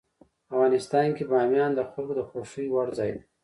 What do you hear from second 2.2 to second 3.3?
خوښې وړ ځای دی.